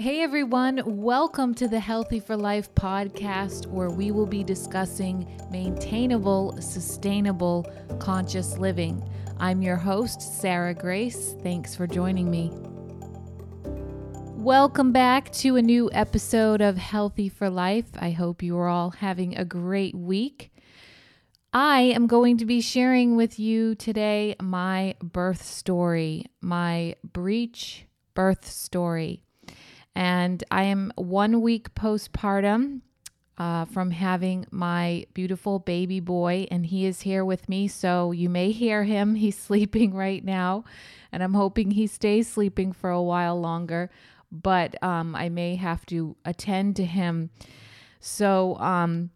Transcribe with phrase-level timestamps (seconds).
[0.00, 6.56] Hey everyone, welcome to the Healthy for Life podcast, where we will be discussing maintainable,
[6.62, 7.66] sustainable,
[7.98, 9.02] conscious living.
[9.38, 11.34] I'm your host, Sarah Grace.
[11.42, 12.52] Thanks for joining me.
[14.36, 17.88] Welcome back to a new episode of Healthy for Life.
[17.98, 20.52] I hope you are all having a great week.
[21.52, 28.48] I am going to be sharing with you today my birth story, my breech birth
[28.48, 29.24] story.
[29.98, 32.82] And I am one week postpartum
[33.36, 37.66] uh, from having my beautiful baby boy, and he is here with me.
[37.66, 39.16] So you may hear him.
[39.16, 40.62] He's sleeping right now,
[41.10, 43.90] and I'm hoping he stays sleeping for a while longer.
[44.30, 47.30] But um, I may have to attend to him.
[47.98, 49.10] So, um,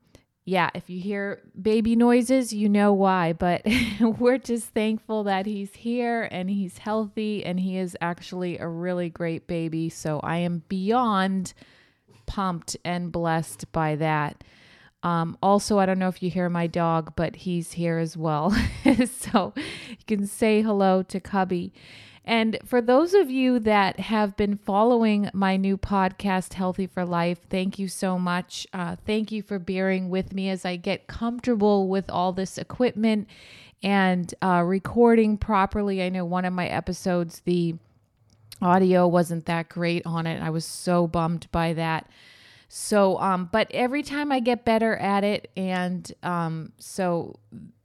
[0.45, 3.33] yeah, if you hear baby noises, you know why.
[3.33, 3.63] But
[4.01, 9.09] we're just thankful that he's here and he's healthy and he is actually a really
[9.09, 9.89] great baby.
[9.89, 11.55] So I am beyond
[12.27, 14.43] pumped and blessed by that.
[15.05, 18.51] Um, also, I don't know if you hear my dog, but he's here as well.
[19.11, 21.73] so you can say hello to Cubby.
[22.25, 27.41] And for those of you that have been following my new podcast, Healthy for Life,
[27.51, 28.67] thank you so much.
[28.73, 33.27] Uh, thank you for bearing with me as I get comfortable with all this equipment
[33.83, 36.01] and uh, recording properly.
[36.03, 37.75] I know one of my episodes, the
[38.61, 40.41] audio wasn't that great on it.
[40.41, 42.09] I was so bummed by that.
[42.75, 47.39] So, um, but every time I get better at it, and um, so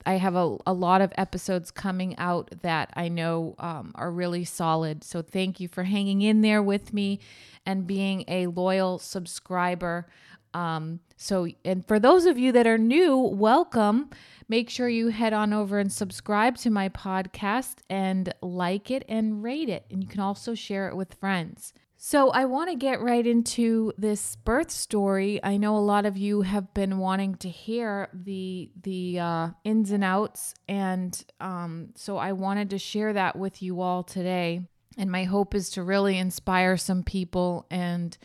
[0.05, 4.45] I have a, a lot of episodes coming out that I know um, are really
[4.45, 5.03] solid.
[5.03, 7.19] So thank you for hanging in there with me
[7.65, 10.07] and being a loyal subscriber.
[10.53, 14.09] Um, so, and for those of you that are new, welcome.
[14.47, 19.43] Make sure you head on over and subscribe to my podcast and like it and
[19.43, 19.85] rate it.
[19.91, 21.73] And you can also share it with friends.
[21.99, 25.39] So, I want to get right into this birth story.
[25.43, 29.89] I know a lot of you have been wanting to hear the the uh, ins
[29.89, 34.61] and outs, and um, so I wanted to share that with you all today.
[34.95, 38.15] And my hope is to really inspire some people and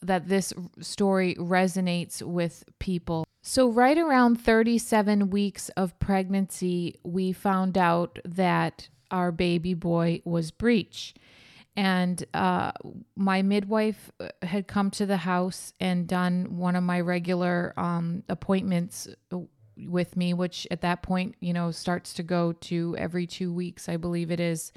[0.00, 3.26] that this story resonates with people.
[3.42, 10.50] So, right around 37 weeks of pregnancy, we found out that our baby boy was
[10.50, 11.14] breech
[11.80, 12.72] and uh,
[13.16, 18.22] my midwife uh, had come to the house and done one of my regular um,
[18.28, 19.38] appointments uh,
[19.78, 23.88] with me which at that point you know starts to go to every two weeks
[23.88, 24.72] i believe it is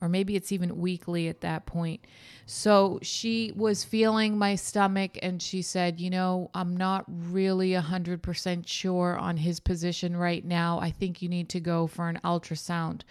[0.00, 2.04] or maybe it's even weekly at that point.
[2.44, 8.66] So she was feeling my stomach and she said you know i'm not really 100%
[8.66, 10.78] sure on his position right now.
[10.80, 13.02] I think you need to go for an ultrasound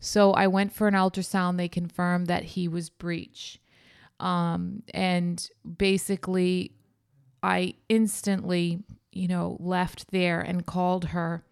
[0.00, 1.56] so I went for an ultrasound.
[1.56, 3.60] They confirmed that he was breech.
[4.20, 6.72] Um, and basically,
[7.42, 8.82] I instantly,
[9.12, 11.44] you know, left there and called her.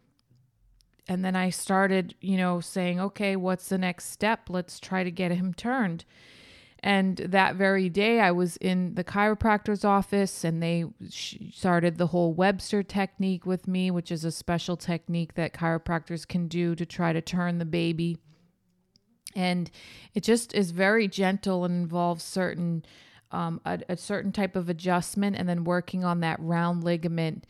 [1.08, 4.48] And then I started, you know, saying, okay, what's the next step?
[4.48, 6.04] Let's try to get him turned.
[6.80, 12.32] And that very day, I was in the chiropractor's office and they started the whole
[12.34, 17.12] Webster technique with me, which is a special technique that chiropractors can do to try
[17.12, 18.18] to turn the baby
[19.36, 19.70] and
[20.14, 22.84] it just is very gentle and involves certain
[23.30, 27.44] um, a, a, certain type of adjustment and then working on that round ligament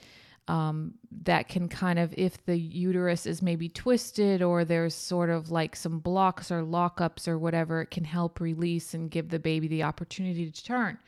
[0.49, 0.95] um,
[1.25, 5.77] that can kind of if the uterus is maybe twisted or there's sort of like
[5.77, 9.83] some blocks or lockups or whatever it can help release and give the baby the
[9.83, 10.99] opportunity to turn.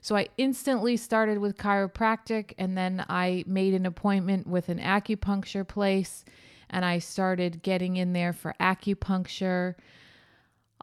[0.00, 5.66] So i instantly started with chiropractic and then i made an appointment with an acupuncture
[5.66, 6.24] place
[6.70, 9.74] and i started getting in there for acupuncture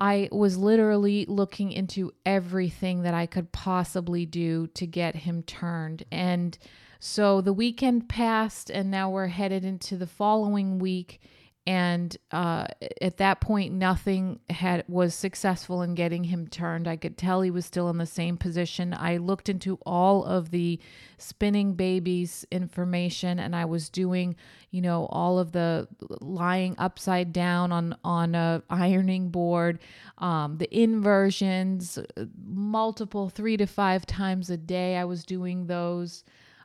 [0.01, 6.06] I was literally looking into everything that I could possibly do to get him turned.
[6.12, 6.57] And
[7.00, 11.22] so the weekend passed, and now we're headed into the following week
[11.67, 12.66] and uh,
[13.01, 16.88] at that point nothing had was successful in getting him turned.
[16.88, 18.94] I could tell he was still in the same position.
[18.94, 20.79] I looked into all of the
[21.22, 24.35] spinning babies information and i was doing
[24.72, 25.87] you know all of the
[26.19, 29.79] lying upside down on on a ironing board
[30.17, 31.99] um, the inversions
[32.43, 36.23] multiple three to five times a day i was doing those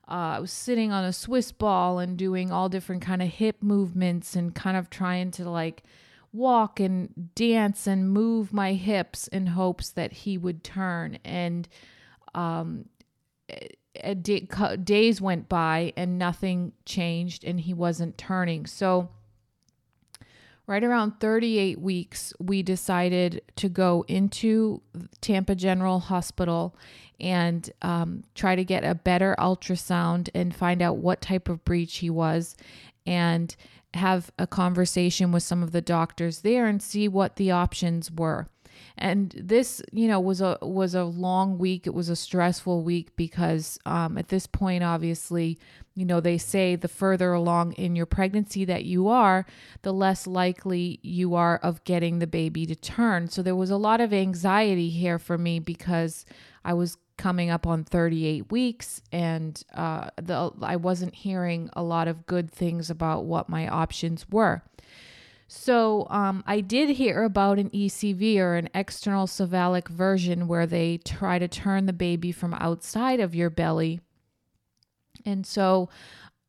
[0.08, 3.56] uh, I was sitting on a Swiss ball and doing all different kind of hip
[3.60, 5.82] movements and kind of trying to like
[6.32, 11.18] walk and dance and move my hips in hopes that he would turn.
[11.24, 11.68] And
[12.34, 12.84] um,
[14.22, 14.46] day,
[14.84, 18.66] days went by and nothing changed and he wasn't turning.
[18.66, 19.08] So
[20.66, 24.82] right around 38 weeks, we decided to go into
[25.20, 26.76] Tampa General Hospital
[27.20, 31.98] and um, try to get a better ultrasound and find out what type of breech
[31.98, 32.56] he was
[33.06, 33.56] and
[33.94, 38.48] have a conversation with some of the doctors there and see what the options were.
[38.98, 41.86] And this you know was a was a long week.
[41.86, 45.58] It was a stressful week because um, at this point obviously
[45.94, 49.46] you know they say the further along in your pregnancy that you are
[49.82, 53.28] the less likely you are of getting the baby to turn.
[53.28, 56.26] So there was a lot of anxiety here for me because
[56.64, 62.08] i was coming up on 38 weeks and uh, the, i wasn't hearing a lot
[62.08, 64.62] of good things about what my options were
[65.48, 70.98] so um, I did hear about an ECV or an external cephalic version where they
[70.98, 74.00] try to turn the baby from outside of your belly.
[75.24, 75.88] And so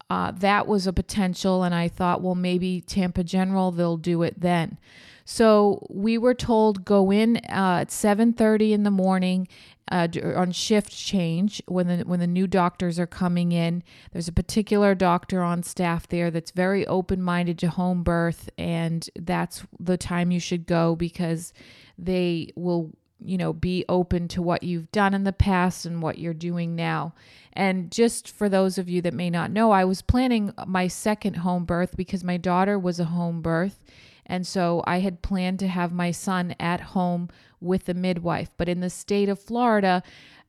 [0.10, 1.64] uh, that was a potential.
[1.64, 4.80] And I thought, well, maybe Tampa General, they'll do it then.
[5.26, 9.48] So we were told go in uh, at 7:30 in the morning
[9.92, 13.84] uh, on shift change when the when the new doctors are coming in.
[14.12, 19.10] There's a particular doctor on staff there that's very open minded to home birth, and
[19.18, 21.54] that's the time you should go because
[21.98, 26.18] they will you know be open to what you've done in the past and what
[26.18, 27.14] you're doing now.
[27.54, 31.38] And just for those of you that may not know, I was planning my second
[31.38, 33.80] home birth because my daughter was a home birth.
[34.28, 37.30] And so I had planned to have my son at home
[37.60, 38.50] with a midwife.
[38.58, 40.04] But in the state of Florida,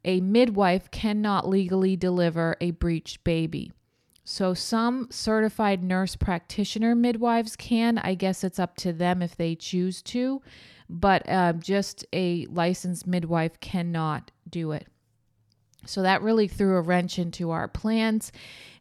[0.04, 3.72] a midwife cannot legally deliver a breech baby.
[4.24, 7.96] So some certified nurse practitioner midwives can.
[7.98, 10.42] I guess it's up to them if they choose to,
[10.88, 14.86] but uh, just a licensed midwife cannot do it.
[15.86, 18.30] So that really threw a wrench into our plans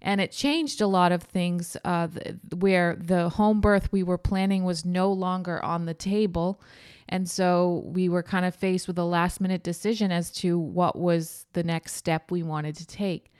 [0.01, 2.09] and it changed a lot of things uh,
[2.53, 6.59] where the home birth we were planning was no longer on the table.
[7.09, 10.97] And so we were kind of faced with a last minute decision as to what
[10.97, 13.31] was the next step we wanted to take.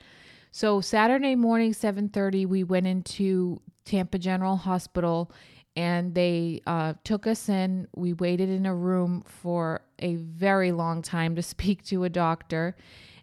[0.50, 5.30] So Saturday morning 7:30 we went into Tampa General Hospital
[5.76, 7.86] and they uh, took us in.
[7.94, 12.76] We waited in a room for a very long time to speak to a doctor.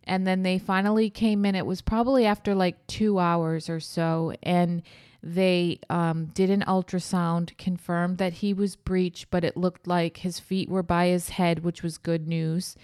[0.05, 1.55] And then they finally came in.
[1.55, 4.33] It was probably after like two hours or so.
[4.43, 4.83] And
[5.25, 10.39] they um, did an ultrasound, confirmed that he was breech, but it looked like his
[10.39, 12.75] feet were by his head, which was good news.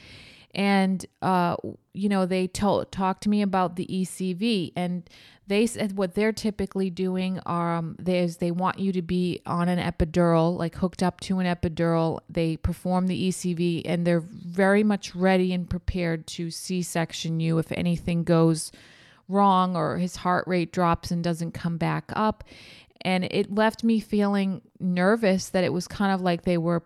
[0.55, 1.55] And, uh,
[1.93, 5.07] you know, they told, talked to me about the ECV, and
[5.45, 9.77] they said what they're typically doing um, is they want you to be on an
[9.77, 12.21] epidural, like hooked up to an epidural.
[12.27, 17.59] They perform the ECV, and they're very much ready and prepared to C section you
[17.59, 18.71] if anything goes
[19.31, 22.43] wrong or his heart rate drops and doesn't come back up.
[23.01, 26.83] And it left me feeling nervous that it was kind of like they were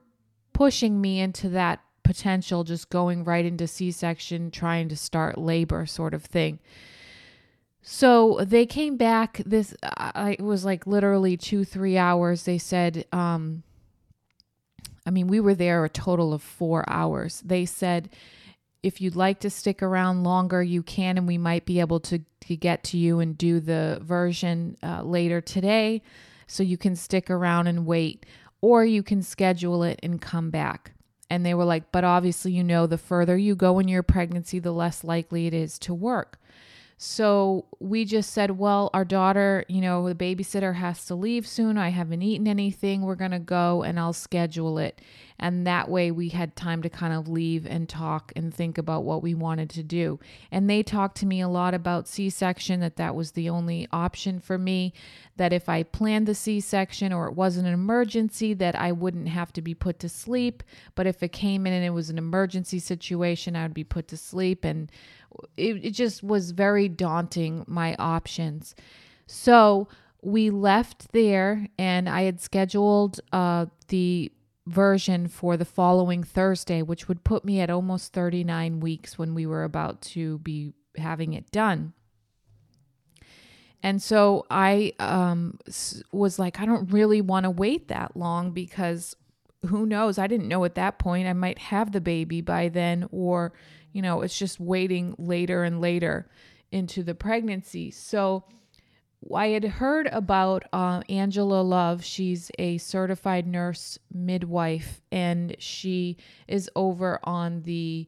[0.53, 5.85] pushing me into that potential, just going right into C section, trying to start labor
[5.85, 6.59] sort of thing.
[7.81, 9.41] So they came back.
[9.45, 12.43] This I, it was like literally two, three hours.
[12.43, 13.63] They said, um,
[15.05, 17.41] I mean, we were there a total of four hours.
[17.45, 18.09] They said,
[18.85, 22.19] if you'd like to stick around longer, you can, and we might be able to,
[22.41, 26.03] to get to you and do the version uh, later today.
[26.45, 28.27] So you can stick around and wait,
[28.61, 30.91] or you can schedule it and come back.
[31.31, 34.59] And they were like, but obviously, you know, the further you go in your pregnancy,
[34.59, 36.39] the less likely it is to work.
[36.97, 41.79] So we just said, well, our daughter, you know, the babysitter has to leave soon.
[41.79, 43.01] I haven't eaten anything.
[43.01, 45.01] We're going to go and I'll schedule it.
[45.37, 49.03] And that way we had time to kind of leave and talk and think about
[49.03, 50.19] what we wanted to do.
[50.51, 53.87] And they talked to me a lot about C section, that that was the only
[53.91, 54.93] option for me,
[55.35, 59.27] that if I planned the C section or it wasn't an emergency, that I wouldn't
[59.27, 60.63] have to be put to sleep.
[60.95, 64.07] But if it came in and it was an emergency situation, I would be put
[64.09, 64.63] to sleep.
[64.63, 64.89] And
[65.57, 68.73] it, it just was very daunting, my options.
[69.27, 69.89] So,
[70.21, 74.31] we left there and I had scheduled uh, the
[74.67, 79.45] version for the following Thursday, which would put me at almost 39 weeks when we
[79.45, 81.93] were about to be having it done.
[83.83, 85.59] And so I um,
[86.11, 89.15] was like, I don't really want to wait that long because
[89.67, 90.17] who knows?
[90.17, 93.53] I didn't know at that point I might have the baby by then, or,
[93.91, 96.27] you know, it's just waiting later and later
[96.71, 97.91] into the pregnancy.
[97.91, 98.45] So
[99.33, 102.03] I had heard about uh, Angela Love.
[102.03, 106.17] She's a certified nurse midwife, and she
[106.47, 108.07] is over on the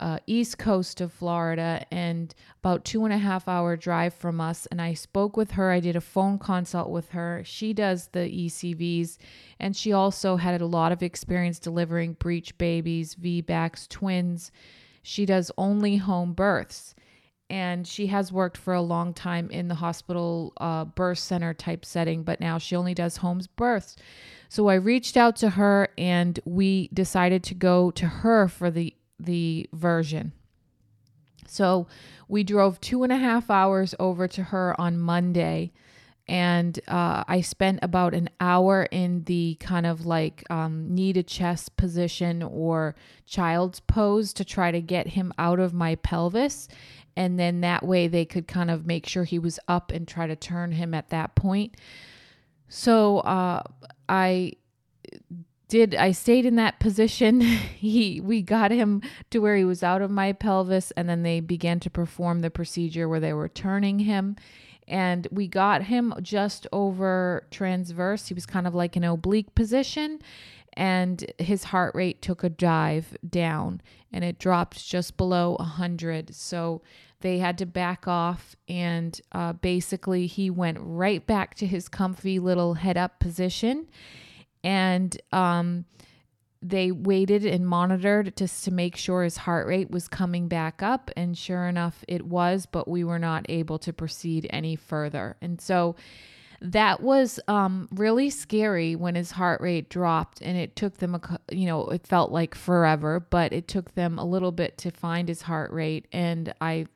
[0.00, 4.66] uh, east coast of Florida and about two and a half hour drive from us.
[4.66, 5.70] And I spoke with her.
[5.70, 7.42] I did a phone consult with her.
[7.44, 9.18] She does the ECVs,
[9.60, 14.50] and she also had a lot of experience delivering breech babies, VBACs, twins.
[15.02, 16.94] She does only home births.
[17.48, 21.84] And she has worked for a long time in the hospital uh, birth center type
[21.84, 23.96] setting, but now she only does home births.
[24.48, 28.94] So I reached out to her and we decided to go to her for the
[29.18, 30.32] the version.
[31.46, 31.86] So
[32.28, 35.72] we drove two and a half hours over to her on Monday.
[36.28, 41.22] And uh, I spent about an hour in the kind of like um, knee to
[41.22, 46.66] chest position or child's pose to try to get him out of my pelvis.
[47.16, 50.26] And then that way they could kind of make sure he was up and try
[50.26, 51.76] to turn him at that point.
[52.68, 53.62] So uh,
[54.08, 54.52] I
[55.68, 57.40] did I stayed in that position.
[57.40, 61.40] he we got him to where he was out of my pelvis and then they
[61.40, 64.36] began to perform the procedure where they were turning him
[64.88, 68.28] and we got him just over transverse.
[68.28, 70.20] He was kind of like an oblique position
[70.76, 73.80] and his heart rate took a dive down
[74.12, 76.34] and it dropped just below 100.
[76.34, 76.82] So
[77.20, 82.38] they had to back off and uh, basically he went right back to his comfy
[82.38, 83.88] little head up position
[84.62, 85.86] and um,
[86.60, 91.10] they waited and monitored just to make sure his heart rate was coming back up
[91.16, 95.60] and sure enough it was but we were not able to proceed any further and
[95.60, 95.96] so
[96.60, 101.40] that was um, really scary when his heart rate dropped and it took them a
[101.50, 105.28] you know it felt like forever but it took them a little bit to find
[105.28, 106.86] his heart rate and i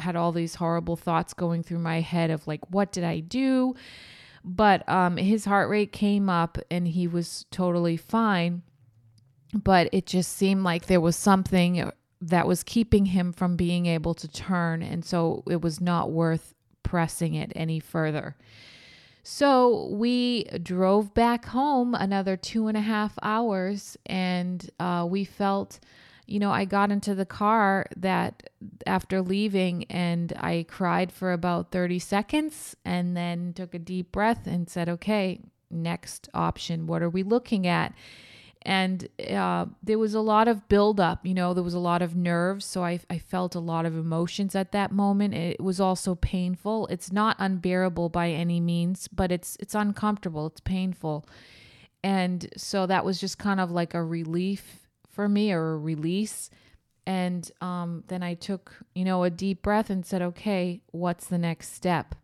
[0.00, 3.74] had all these horrible thoughts going through my head of like what did i do
[4.44, 8.62] but um, his heart rate came up and he was totally fine.
[9.54, 11.90] But it just seemed like there was something
[12.20, 14.82] that was keeping him from being able to turn.
[14.82, 18.36] And so it was not worth pressing it any further.
[19.22, 25.78] So we drove back home another two and a half hours and uh, we felt
[26.26, 28.48] you know, I got into the car that
[28.86, 34.46] after leaving and I cried for about 30 seconds and then took a deep breath
[34.46, 36.86] and said, okay, next option.
[36.86, 37.92] What are we looking at?
[38.64, 42.14] And uh, there was a lot of buildup, you know, there was a lot of
[42.14, 42.64] nerves.
[42.64, 45.34] So I, I felt a lot of emotions at that moment.
[45.34, 46.86] It was also painful.
[46.86, 50.46] It's not unbearable by any means, but it's it's uncomfortable.
[50.46, 51.26] It's painful.
[52.04, 56.50] And so that was just kind of like a relief for me or a release.
[57.04, 61.38] And um, then I took, you know, a deep breath and said, okay, what's the
[61.38, 62.14] next step?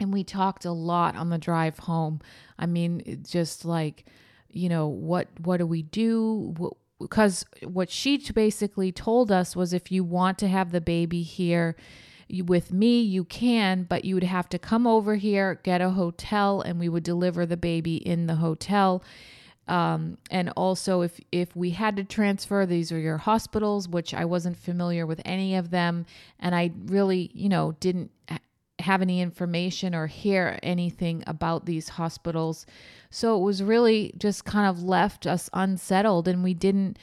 [0.00, 2.20] And we talked a lot on the drive home.
[2.58, 4.06] I mean, just like,
[4.54, 6.54] you know, what what do we do?
[7.00, 11.76] Because what she basically told us was, if you want to have the baby here,
[12.44, 16.60] with me, you can, but you would have to come over here, get a hotel,
[16.60, 19.02] and we would deliver the baby in the hotel.
[19.66, 24.24] Um, and also, if if we had to transfer, these are your hospitals, which I
[24.24, 26.06] wasn't familiar with any of them,
[26.38, 28.10] and I really, you know, didn't
[28.84, 32.66] have any information or hear anything about these hospitals.
[33.10, 36.98] So it was really just kind of left us unsettled, and we didn't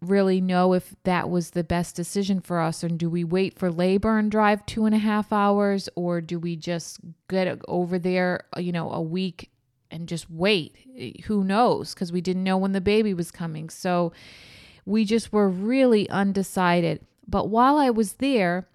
[0.00, 2.82] really know if that was the best decision for us.
[2.82, 6.38] And do we wait for labor and drive two and a half hours, or do
[6.38, 9.50] we just get over there, you know, a week
[9.90, 10.76] and just wait.
[11.24, 11.94] Who knows?
[11.94, 13.70] Because we didn't know when the baby was coming.
[13.70, 14.12] So
[14.84, 17.00] we just were really undecided.
[17.26, 18.68] But while I was there,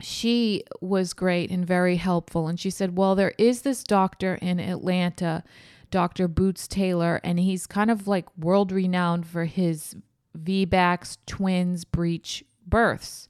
[0.00, 2.48] she was great and very helpful.
[2.48, 5.44] And she said, Well, there is this doctor in Atlanta,
[5.90, 6.28] Dr.
[6.28, 9.96] Boots Taylor, and he's kind of like world renowned for his
[10.36, 13.28] VBACs, twins, breech births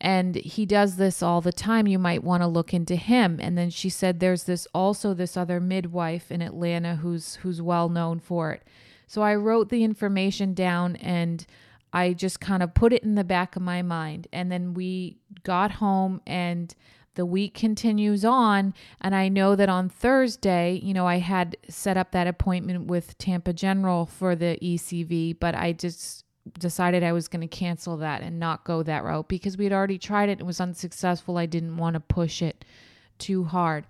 [0.00, 3.58] and he does this all the time you might want to look into him and
[3.58, 8.18] then she said there's this also this other midwife in Atlanta who's who's well known
[8.18, 8.62] for it
[9.06, 11.46] so I wrote the information down and
[11.92, 15.18] I just kind of put it in the back of my mind and then we
[15.42, 16.74] got home and
[17.14, 21.96] the week continues on and I know that on Thursday, you know, I had set
[21.96, 26.24] up that appointment with Tampa General for the ECV, but I just
[26.58, 29.72] decided I was going to cancel that and not go that route because we had
[29.72, 31.36] already tried it and was unsuccessful.
[31.36, 32.64] I didn't want to push it
[33.18, 33.86] too hard.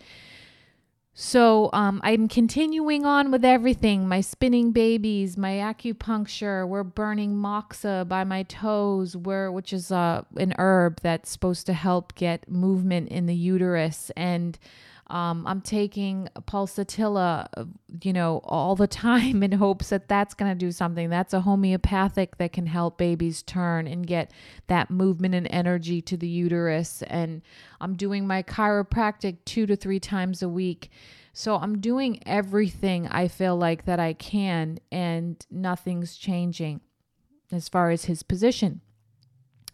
[1.23, 6.67] So um, I'm continuing on with everything my spinning babies, my acupuncture.
[6.67, 12.15] We're burning moxa by my toes, which is uh, an herb that's supposed to help
[12.15, 14.11] get movement in the uterus.
[14.17, 14.59] And
[15.11, 17.49] Um, I'm taking pulsatilla,
[18.03, 21.11] you know, all the time in hopes that that's going to do something.
[21.11, 24.31] That's a homeopathic that can help babies turn and get
[24.69, 27.03] that movement and energy to the uterus.
[27.03, 27.43] And
[27.81, 30.91] I'm doing my chiropractic two to three times a week.
[31.33, 36.81] So I'm doing everything I feel like that I can, and nothing's changing
[37.53, 38.81] as far as his position.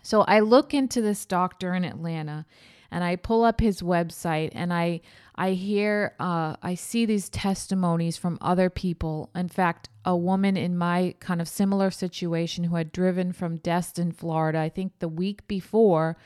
[0.02, 2.46] So I look into this doctor in Atlanta
[2.90, 5.00] and I pull up his website and I
[5.34, 9.30] I hear uh, I see these testimonies from other people.
[9.34, 14.12] In fact, a woman in my kind of similar situation who had driven from Destin,
[14.12, 16.16] Florida, I think the week before,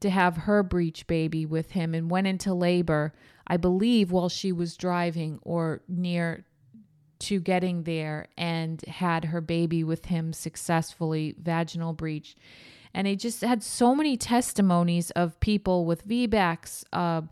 [0.00, 3.12] to have her breech baby with him and went into labor.
[3.46, 6.44] I believe while she was driving or near
[7.20, 12.36] to getting there and had her baby with him successfully vaginal breech
[12.94, 17.22] and he just had so many testimonies of people with VBACs, uh,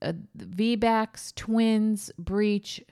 [0.00, 2.82] uh, VBACs, twins, breech,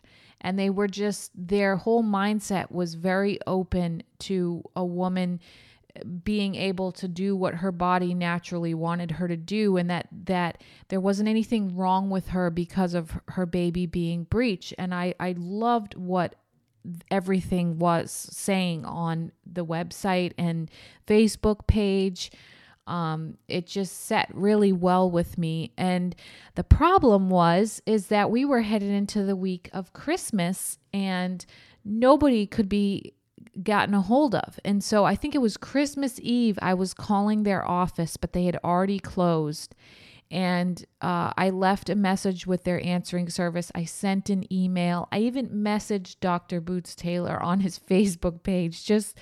[0.40, 5.40] and they were just their whole mindset was very open to a woman
[6.24, 10.62] being able to do what her body naturally wanted her to do and that that
[10.88, 14.72] there wasn't anything wrong with her because of her baby being breech.
[14.78, 16.36] And I I loved what
[17.10, 20.70] everything was saying on the website and
[21.06, 22.30] Facebook page.
[22.86, 25.72] Um, it just set really well with me.
[25.76, 26.16] And
[26.54, 31.44] the problem was is that we were headed into the week of Christmas and
[31.84, 33.14] nobody could be
[33.62, 34.58] gotten a hold of.
[34.64, 38.44] And so I think it was Christmas Eve I was calling their office, but they
[38.44, 39.74] had already closed
[40.30, 43.72] and uh, I left a message with their answering service.
[43.74, 45.08] I sent an email.
[45.10, 46.60] I even messaged Dr.
[46.60, 49.18] Boots Taylor on his Facebook page, just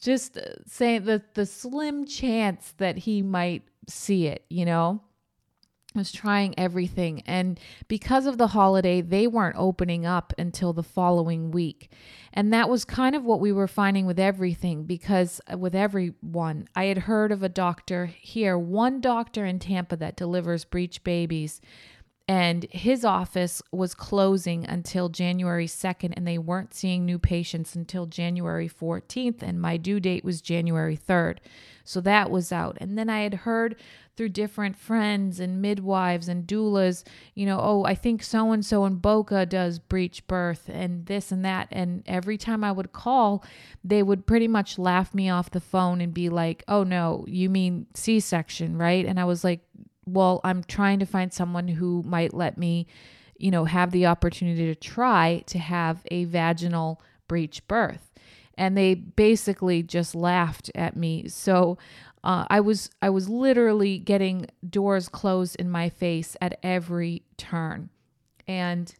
[0.00, 5.02] just saying the the slim chance that he might see it, you know
[5.94, 7.22] was trying everything.
[7.24, 11.90] And because of the holiday, they weren't opening up until the following week.
[12.32, 16.66] And that was kind of what we were finding with everything because uh, with everyone,
[16.74, 21.60] I had heard of a doctor here, one doctor in Tampa that delivers breech babies.
[22.26, 28.06] And his office was closing until January 2nd, and they weren't seeing new patients until
[28.06, 29.42] January 14th.
[29.42, 31.38] And my due date was January 3rd.
[31.84, 32.78] So that was out.
[32.80, 33.76] And then I had heard
[34.16, 38.86] through different friends and midwives and doulas, you know, oh, I think so and so
[38.86, 41.68] in Boca does breech birth and this and that.
[41.70, 43.44] And every time I would call,
[43.82, 47.50] they would pretty much laugh me off the phone and be like, oh, no, you
[47.50, 49.04] mean C section, right?
[49.04, 49.60] And I was like,
[50.06, 52.86] well, I'm trying to find someone who might let me,
[53.36, 58.10] you know, have the opportunity to try to have a vaginal breech birth
[58.56, 61.28] and they basically just laughed at me.
[61.28, 61.78] So
[62.22, 67.90] uh, I was I was literally getting doors closed in my face at every turn,
[68.46, 68.94] and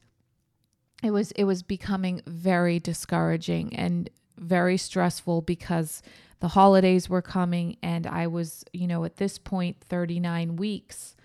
[1.03, 6.03] it was it was becoming very discouraging and very stressful because
[6.45, 11.17] the holidays were coming and I was you know at this point 39 weeks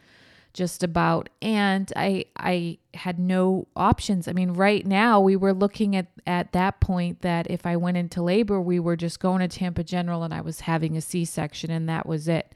[0.54, 4.30] just about and i i had no options.
[4.30, 7.98] I mean right now we were looking at at that point that if i went
[7.98, 11.70] into labor we were just going to tampa general and i was having a c-section
[11.70, 12.56] and that was it.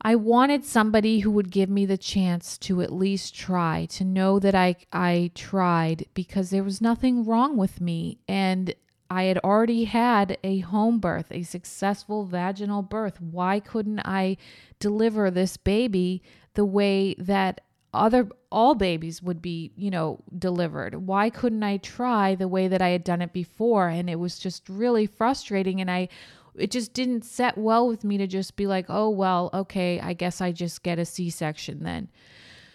[0.00, 4.38] I wanted somebody who would give me the chance to at least try to know
[4.38, 8.76] that i i tried because there was nothing wrong with me and
[9.10, 13.20] I had already had a home birth, a successful vaginal birth.
[13.20, 14.36] Why couldn't I
[14.78, 16.22] deliver this baby
[16.54, 17.62] the way that
[17.94, 20.94] other all babies would be, you know, delivered.
[21.06, 23.88] Why couldn't I try the way that I had done it before?
[23.88, 26.08] And it was just really frustrating and I
[26.54, 30.12] it just didn't set well with me to just be like, "Oh, well, okay, I
[30.12, 32.08] guess I just get a C-section then."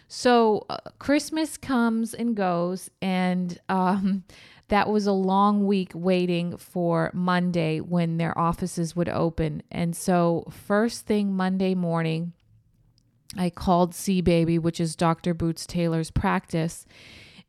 [0.07, 4.23] So, uh, Christmas comes and goes and um
[4.73, 9.61] that was a long week waiting for Monday when their offices would open.
[9.69, 12.33] And so, first thing Monday morning,
[13.37, 15.35] I called C Baby, which is Dr.
[15.35, 16.87] Boots Taylor's practice,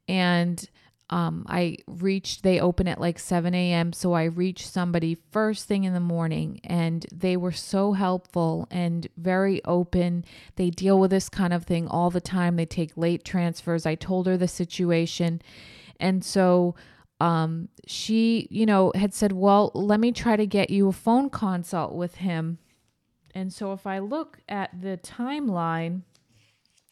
[0.07, 0.69] and
[1.09, 3.95] um, I reached, they open at like 7 a.m.
[3.95, 9.07] So I reached somebody first thing in the morning, and they were so helpful and
[9.17, 10.27] very open.
[10.57, 12.57] They deal with this kind of thing all the time.
[12.57, 13.87] They take late transfers.
[13.87, 15.41] I told her the situation.
[15.99, 16.75] And so
[17.21, 21.31] um, she, you know, had said, Well, let me try to get you a phone
[21.31, 22.59] consult with him.
[23.35, 26.03] And so if I look at the timeline,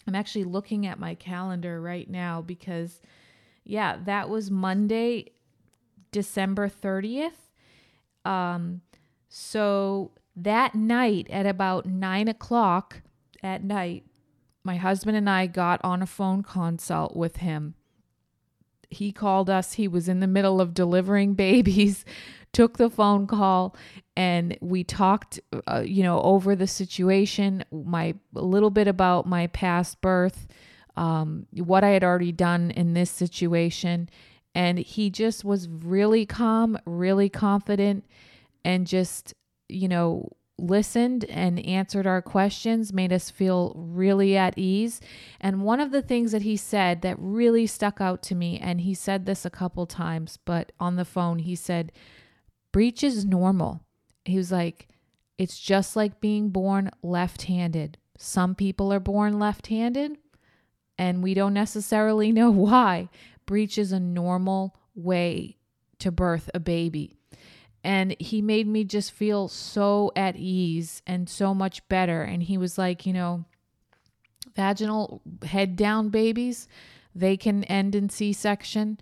[0.06, 3.00] I'm actually looking at my calendar right now because,
[3.64, 5.32] yeah, that was Monday,
[6.11, 7.50] December 30th.
[8.24, 8.80] Um,
[9.28, 13.02] so that night at about nine o'clock
[13.42, 14.04] at night,
[14.64, 17.74] my husband and I got on a phone consult with him.
[18.92, 19.74] He called us.
[19.74, 22.05] He was in the middle of delivering babies,
[22.52, 23.74] took the phone call,
[24.16, 29.46] and we talked, uh, you know, over the situation, my a little bit about my
[29.48, 30.46] past birth,
[30.96, 34.11] um, what I had already done in this situation,
[34.55, 38.05] and he just was really calm, really confident,
[38.64, 39.33] and just,
[39.68, 45.00] you know, listened and answered our questions, made us feel really at ease.
[45.40, 48.82] And one of the things that he said that really stuck out to me, and
[48.82, 51.92] he said this a couple times, but on the phone, he said,
[52.72, 53.82] Breech is normal.
[54.24, 54.88] He was like,
[55.38, 57.98] it's just like being born left handed.
[58.16, 60.16] Some people are born left handed,
[60.96, 63.08] and we don't necessarily know why.
[63.46, 65.56] Breech is a normal way
[65.98, 67.16] to birth a baby.
[67.84, 72.22] And he made me just feel so at ease and so much better.
[72.22, 73.44] And he was like, you know,
[74.54, 76.68] vaginal head down babies,
[77.14, 78.98] they can end in C section.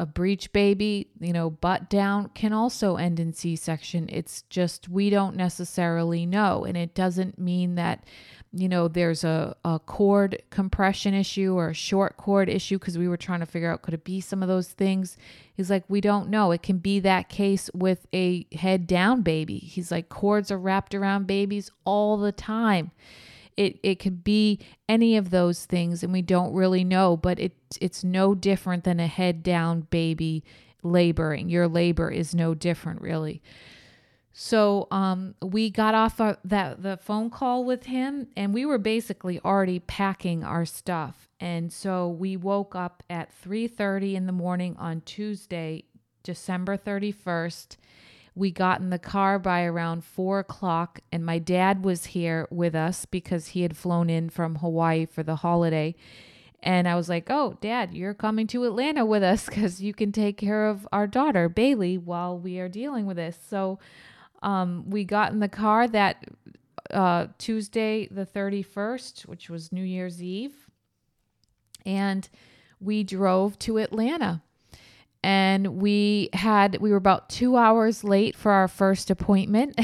[0.00, 4.08] A breech baby, you know, butt down can also end in C section.
[4.08, 6.64] It's just we don't necessarily know.
[6.64, 8.04] And it doesn't mean that
[8.52, 13.08] you know, there's a, a cord compression issue or a short cord issue because we
[13.08, 15.16] were trying to figure out could it be some of those things.
[15.54, 16.50] He's like, we don't know.
[16.52, 19.58] It can be that case with a head down baby.
[19.58, 22.90] He's like, cords are wrapped around babies all the time.
[23.56, 27.56] It, it could be any of those things and we don't really know but it
[27.80, 30.44] it's no different than a head down baby
[30.84, 33.42] laboring your labor is no different really
[34.40, 38.78] so um, we got off of that the phone call with him, and we were
[38.78, 41.28] basically already packing our stuff.
[41.40, 45.86] And so we woke up at 3:30 in the morning on Tuesday,
[46.22, 47.78] December 31st.
[48.36, 52.76] We got in the car by around four o'clock, and my dad was here with
[52.76, 55.96] us because he had flown in from Hawaii for the holiday.
[56.62, 60.12] And I was like, "Oh, Dad, you're coming to Atlanta with us because you can
[60.12, 63.80] take care of our daughter Bailey while we are dealing with this." So
[64.42, 66.24] um, we got in the car that
[66.90, 70.54] uh, Tuesday, the 31st, which was New Year's Eve,
[71.84, 72.28] and
[72.80, 74.42] we drove to Atlanta.
[75.22, 79.78] And we had, we were about two hours late for our first appointment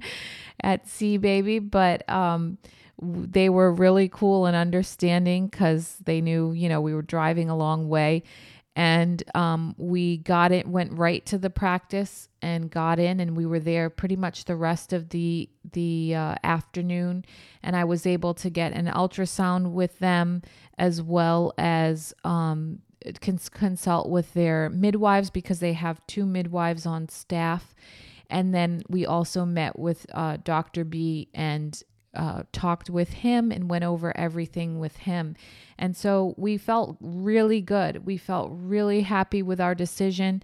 [0.62, 2.58] at Sea Baby, but um,
[3.00, 7.56] they were really cool and understanding because they knew, you know, we were driving a
[7.56, 8.22] long way
[8.78, 13.44] and um, we got it went right to the practice and got in and we
[13.44, 17.24] were there pretty much the rest of the the uh, afternoon.
[17.60, 20.42] And i was able to get an ultrasound with them
[20.78, 22.78] as well as um,
[23.20, 27.74] cons- consult with their midwives because they have two midwives on staff.
[28.30, 31.82] And then we also met with uh, dr b and
[32.18, 35.36] uh, talked with him and went over everything with him.
[35.78, 38.04] And so we felt really good.
[38.04, 40.42] We felt really happy with our decision.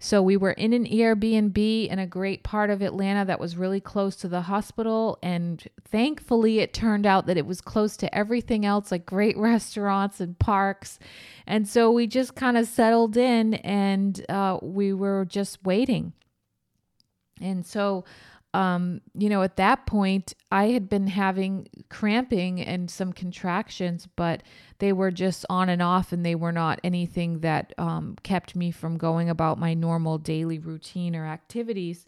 [0.00, 3.80] So we were in an Airbnb in a great part of Atlanta that was really
[3.80, 5.18] close to the hospital.
[5.22, 10.20] And thankfully, it turned out that it was close to everything else, like great restaurants
[10.20, 10.98] and parks.
[11.46, 16.12] And so we just kind of settled in and uh, we were just waiting.
[17.40, 18.04] And so
[18.54, 24.44] um, you know, at that point, I had been having cramping and some contractions, but
[24.78, 28.70] they were just on and off, and they were not anything that um, kept me
[28.70, 32.06] from going about my normal daily routine or activities.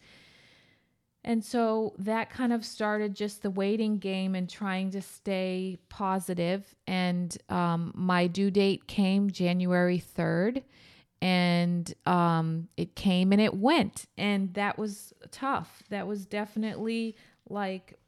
[1.24, 6.76] And so that kind of started just the waiting game and trying to stay positive.
[6.87, 10.62] And um, my due date came January 3rd
[11.22, 14.07] and um, it came and it went.
[14.18, 15.83] And that was tough.
[15.90, 17.16] That was definitely
[17.48, 17.98] like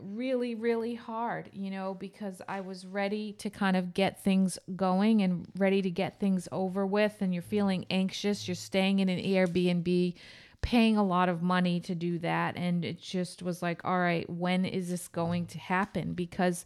[0.00, 5.22] really really hard you know because i was ready to kind of get things going
[5.22, 7.16] and ready to get things over with.
[7.20, 8.48] And you're feeling anxious.
[8.48, 10.14] You're staying in an airbnb
[10.62, 12.56] paying a lot of money to do that.
[12.56, 16.14] And it just was like all right when is this going to happen?
[16.14, 16.64] Because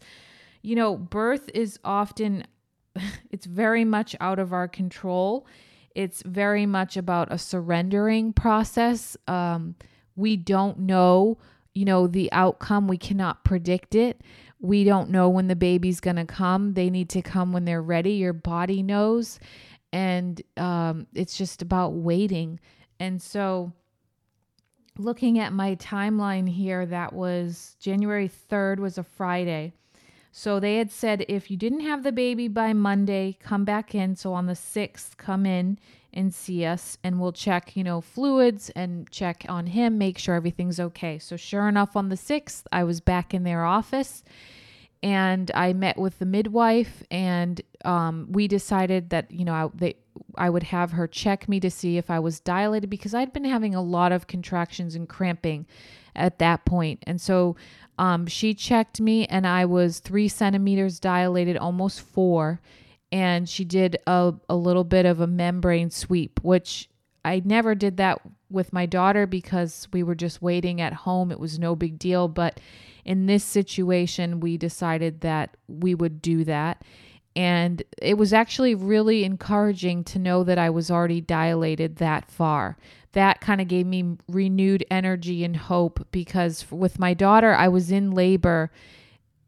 [0.61, 2.45] you know birth is often
[3.31, 5.45] it's very much out of our control
[5.95, 9.17] it's very much about a surrendering process.
[9.27, 9.75] Um,
[10.15, 11.37] we don't know,
[11.73, 12.87] you know, the outcome.
[12.87, 14.21] We cannot predict it.
[14.59, 16.73] We don't know when the baby's going to come.
[16.73, 18.13] They need to come when they're ready.
[18.13, 19.39] Your body knows.
[19.93, 22.59] And um, it's just about waiting.
[22.99, 23.71] And so,
[24.97, 29.73] looking at my timeline here, that was January 3rd, was a Friday.
[30.31, 34.15] So they had said if you didn't have the baby by Monday, come back in.
[34.15, 35.79] So on the 6th, come in
[36.13, 40.35] and see us and we'll check, you know, fluids and check on him, make sure
[40.35, 41.19] everything's okay.
[41.19, 44.23] So sure enough, on the 6th, I was back in their office
[45.01, 49.95] and I met with the midwife, and um, we decided that you know I, they,
[50.35, 53.45] I would have her check me to see if I was dilated because I'd been
[53.45, 55.65] having a lot of contractions and cramping
[56.15, 57.55] at that point, and so
[57.99, 62.61] um, she checked me, and I was three centimeters dilated, almost four,
[63.11, 66.89] and she did a, a little bit of a membrane sweep, which
[67.25, 71.29] I never did that with my daughter because we were just waiting at home.
[71.31, 72.61] It was no big deal, but
[73.03, 76.83] in this situation, we decided that we would do that.
[77.39, 82.75] And it was actually really encouraging to know that I was already dilated that far.
[83.13, 87.91] That kind of gave me renewed energy and hope because with my daughter, I was
[87.91, 88.71] in labor,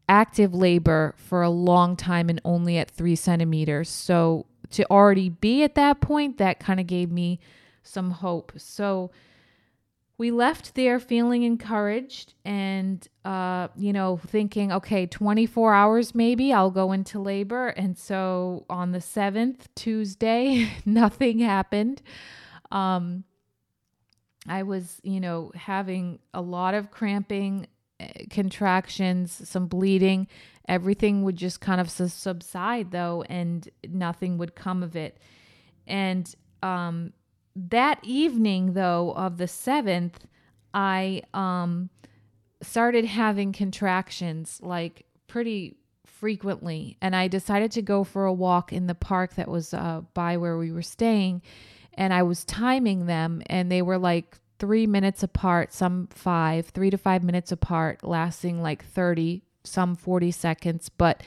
[0.07, 3.89] active labor for a long time and only at three centimeters.
[3.89, 7.41] So to already be at that point, that kind of gave me
[7.83, 8.53] some hope.
[8.55, 9.11] So,
[10.21, 16.69] we left there feeling encouraged and uh, you know thinking okay 24 hours maybe i'll
[16.69, 17.69] go into labor.
[17.69, 22.03] And so on the 7th tuesday nothing happened.
[22.71, 23.23] Um,
[24.47, 27.65] i was you know having a lot of cramping
[27.99, 30.27] eh, contractions some bleeding.
[30.67, 35.17] Everything would just kind of subside though and nothing would come of it.
[35.87, 36.31] And
[36.61, 37.13] um,
[37.55, 40.13] that evening though of the 7th
[40.73, 41.89] i um
[42.61, 46.97] started having contractions like pretty frequently.
[47.01, 50.37] And i decided to go for a walk in the park that was uh, by
[50.37, 51.41] where we were staying.
[51.95, 56.91] And i was timing them and they were like three minutes apart some five three
[56.91, 60.89] to five minutes apart lasting like 30 some 40 seconds.
[60.89, 61.23] But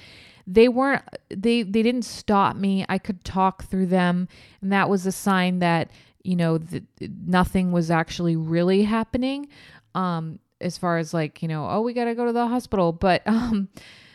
[0.46, 2.84] they weren't they they didn't stop me.
[2.88, 4.28] I could talk through them.
[4.60, 5.90] And that was a sign that
[6.24, 9.48] you know, the, nothing was actually really happening.
[9.94, 12.92] Um, as far as like, you know, oh, we got to go to the hospital.
[12.92, 13.68] But um,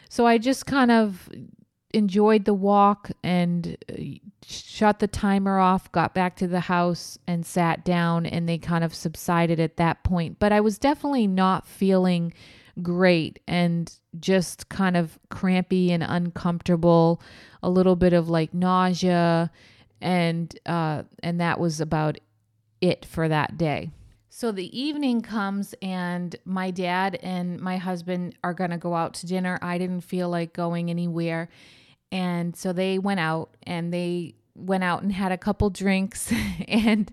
[0.10, 1.30] so I just kind of
[1.94, 3.96] enjoyed the walk and uh,
[4.46, 8.84] shut the timer off, got back to the house and sat down, and they kind
[8.84, 10.40] of subsided at that point.
[10.40, 12.34] But I was definitely not feeling
[12.82, 17.22] great and just kind of crampy and uncomfortable,
[17.62, 19.52] a little bit of like nausea
[20.02, 22.18] and uh, and that was about
[22.82, 23.92] it for that day.
[24.30, 29.16] So the evening comes, and my dad and my husband are going to go out
[29.16, 29.60] to dinner.
[29.62, 31.50] I didn't feel like going anywhere.
[32.12, 36.32] And so they went out and they went out and had a couple drinks.
[36.68, 37.12] and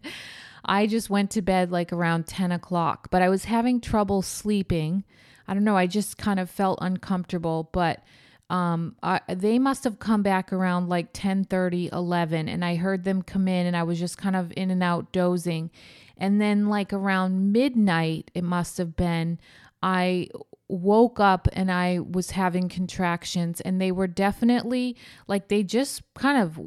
[0.64, 5.04] I just went to bed like around 10 o'clock, but I was having trouble sleeping.
[5.48, 5.76] I don't know.
[5.76, 8.02] I just kind of felt uncomfortable, but
[8.48, 13.04] um I, they must have come back around like 10 30 11 and i heard
[13.04, 15.70] them come in and i was just kind of in and out dozing.
[16.18, 19.38] And then like around midnight it must have been
[19.82, 20.28] i
[20.68, 24.96] woke up and i was having contractions and they were definitely
[25.28, 26.58] like they just kind of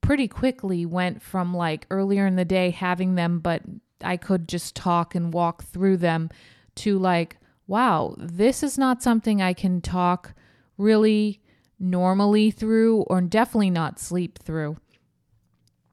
[0.00, 3.62] pretty quickly went from like earlier in the day having them but
[4.02, 6.28] i could just talk and walk through them
[6.74, 10.34] to like wow this is not something i can talk
[10.76, 11.40] really
[11.78, 14.76] normally through, or definitely not sleep through.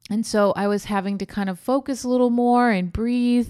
[0.09, 3.49] And so I was having to kind of focus a little more and breathe,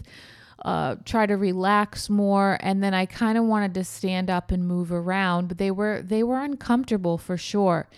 [0.64, 4.68] uh, try to relax more, and then I kind of wanted to stand up and
[4.68, 7.90] move around, but they were they were uncomfortable for sure.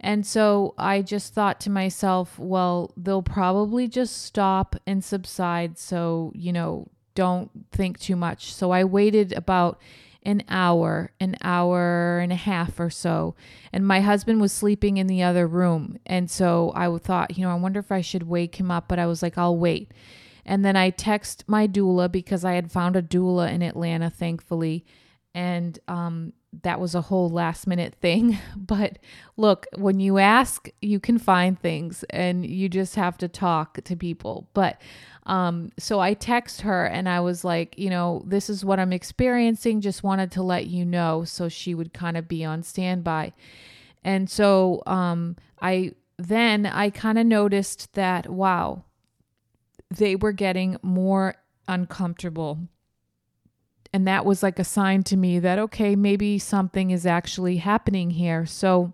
[0.00, 5.78] And so I just thought to myself, well, they'll probably just stop and subside.
[5.78, 8.52] So, you know, don't think too much.
[8.52, 9.80] So I waited about
[10.24, 13.34] an hour, an hour and a half or so.
[13.72, 15.98] And my husband was sleeping in the other room.
[16.06, 18.98] And so I thought, you know, I wonder if I should wake him up, but
[18.98, 19.92] I was like, I'll wait.
[20.46, 24.84] And then I text my doula because I had found a doula in Atlanta, thankfully.
[25.34, 26.32] And um,
[26.62, 28.38] that was a whole last minute thing.
[28.56, 28.98] But
[29.36, 33.96] look, when you ask, you can find things and you just have to talk to
[33.96, 34.48] people.
[34.54, 34.80] But
[35.26, 38.92] um, so I text her and I was like, you know, this is what I'm
[38.92, 39.80] experiencing.
[39.80, 41.24] Just wanted to let you know.
[41.24, 43.32] So she would kind of be on standby.
[44.02, 48.84] And so um, I then I kind of noticed that, wow,
[49.90, 52.58] they were getting more uncomfortable.
[53.92, 58.10] And that was like a sign to me that, okay, maybe something is actually happening
[58.10, 58.44] here.
[58.44, 58.92] So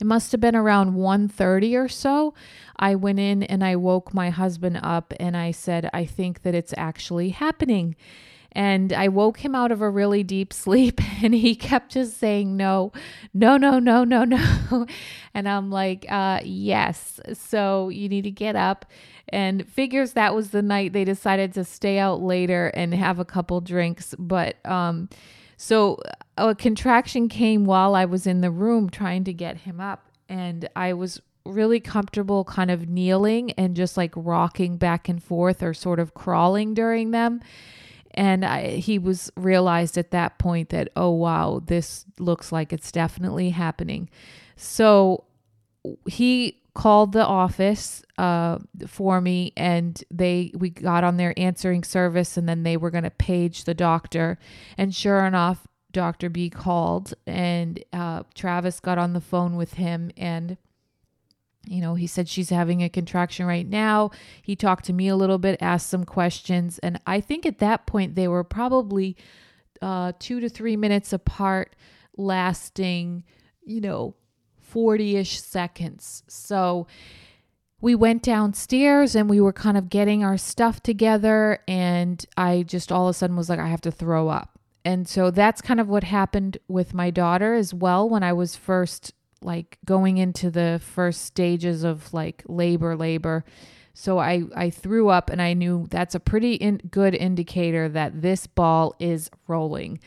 [0.00, 2.34] it must have been around 1:30 or so.
[2.76, 6.54] I went in and I woke my husband up and I said, "I think that
[6.54, 7.96] it's actually happening."
[8.54, 12.56] And I woke him out of a really deep sleep and he kept just saying,
[12.56, 12.92] No,
[13.32, 14.86] no, no, no, no, no.
[15.34, 17.20] And I'm like, uh, Yes.
[17.32, 18.86] So you need to get up.
[19.30, 23.24] And figures that was the night they decided to stay out later and have a
[23.24, 24.14] couple drinks.
[24.18, 25.08] But, um,
[25.56, 26.00] So
[26.36, 30.06] a contraction came while I was in the room trying to get him up.
[30.28, 35.62] And I was really comfortable kind of kneeling and just like rocking back and forth
[35.62, 37.40] or sort of crawling during them.
[38.12, 42.92] And I, he was realized at that point that, oh, wow, this looks like it's
[42.92, 44.08] definitely happening.
[44.56, 45.24] So
[46.06, 52.36] he called the office uh, for me and they we got on their answering service
[52.36, 54.38] and then they were going to page the doctor.
[54.76, 60.10] And sure enough dr b called and uh, travis got on the phone with him
[60.16, 60.56] and
[61.66, 64.10] you know he said she's having a contraction right now.
[64.42, 67.86] He talked to me a little bit asked some questions and i think at that
[67.86, 69.16] point they were probably
[69.80, 71.76] uh, two to three minutes apart
[72.16, 73.24] lasting
[73.64, 74.14] you know
[74.74, 76.24] 40 ish seconds.
[76.26, 76.88] So
[77.80, 81.60] we went downstairs and we were kind of getting our stuff together.
[81.68, 84.58] And I just all of a sudden was like, I have to throw up.
[84.84, 88.56] And so that's kind of what happened with my daughter as well when I was
[88.56, 93.44] first like going into the first stages of like labor, labor.
[93.92, 98.22] So I, I threw up and I knew that's a pretty in, good indicator that
[98.22, 100.00] this ball is rolling.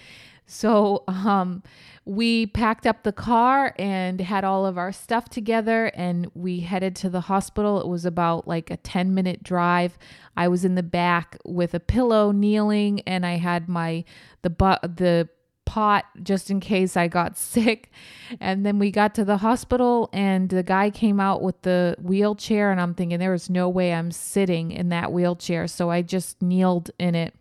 [0.47, 1.61] So um,
[2.05, 6.95] we packed up the car and had all of our stuff together and we headed
[6.97, 7.81] to the hospital.
[7.81, 9.97] It was about like a 10 minute drive.
[10.37, 14.05] I was in the back with a pillow kneeling and I had my
[14.41, 15.27] the but the
[15.65, 17.91] pot just in case I got sick.
[18.39, 22.71] And then we got to the hospital and the guy came out with the wheelchair
[22.71, 25.67] and I'm thinking there is no way I'm sitting in that wheelchair.
[25.67, 27.35] So I just kneeled in it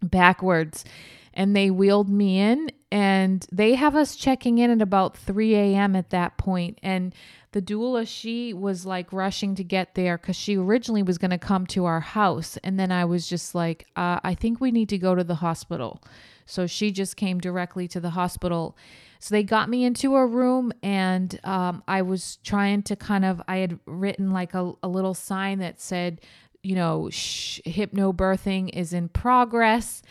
[0.00, 0.84] backwards
[1.34, 5.96] and they wheeled me in and they have us checking in at about 3 a.m.
[5.96, 7.14] at that point and
[7.52, 11.38] the doula she was like rushing to get there because she originally was going to
[11.38, 14.88] come to our house and then i was just like uh, i think we need
[14.88, 16.02] to go to the hospital
[16.44, 18.76] so she just came directly to the hospital
[19.18, 23.40] so they got me into a room and um, i was trying to kind of
[23.48, 26.20] i had written like a, a little sign that said
[26.62, 30.02] you know shh, hypnobirthing is in progress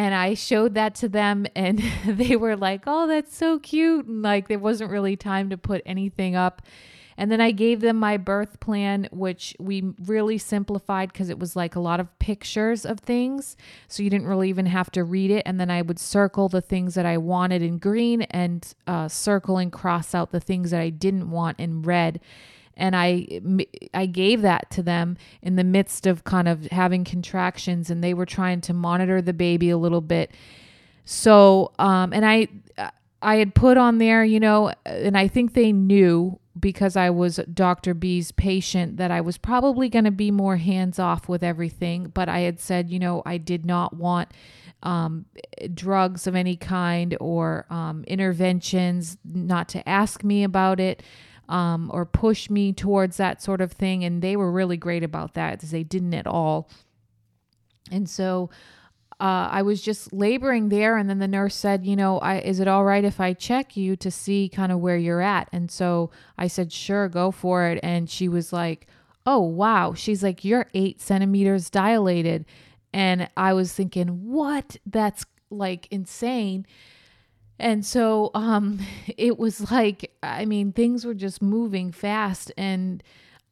[0.00, 4.22] and I showed that to them and they were like, "Oh, that's so cute." And
[4.22, 6.62] like there wasn't really time to put anything up.
[7.18, 11.54] And then I gave them my birth plan, which we really simplified because it was
[11.54, 13.58] like a lot of pictures of things.
[13.88, 15.42] So you didn't really even have to read it.
[15.44, 19.58] And then I would circle the things that I wanted in green and uh, circle
[19.58, 22.20] and cross out the things that I didn't want in red
[22.80, 23.40] and I
[23.94, 28.14] I gave that to them in the midst of kind of having contractions and they
[28.14, 30.32] were trying to monitor the baby a little bit.
[31.04, 32.48] So um and I
[33.22, 37.38] I had put on there, you know, and I think they knew because I was
[37.52, 37.94] Dr.
[37.94, 42.28] B's patient that I was probably going to be more hands off with everything, but
[42.28, 44.30] I had said, you know, I did not want
[44.82, 45.26] um,
[45.74, 51.02] drugs of any kind or um, interventions, not to ask me about it
[51.50, 54.04] um, or push me towards that sort of thing.
[54.04, 56.70] And they were really great about that they didn't at all.
[57.90, 58.50] And so
[59.18, 60.96] uh, I was just laboring there.
[60.96, 63.76] And then the nurse said, You know, I, is it all right if I check
[63.76, 65.48] you to see kind of where you're at?
[65.52, 67.80] And so I said, Sure, go for it.
[67.82, 68.86] And she was like,
[69.26, 69.92] Oh, wow.
[69.92, 72.46] She's like, You're eight centimeters dilated.
[72.92, 74.76] And I was thinking, What?
[74.86, 76.64] That's like insane.
[77.60, 78.80] And so um,
[79.16, 83.02] it was like, I mean, things were just moving fast and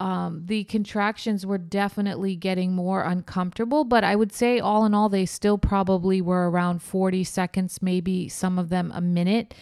[0.01, 3.85] um, the contractions were definitely getting more uncomfortable.
[3.85, 8.29] But I would say, all in all, they still probably were around 40 seconds, maybe
[8.29, 9.55] some of them a minute.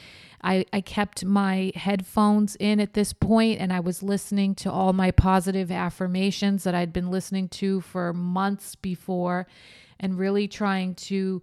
[0.43, 4.93] I, I kept my headphones in at this point and I was listening to all
[4.93, 9.47] my positive affirmations that I'd been listening to for months before
[9.99, 11.41] and really trying to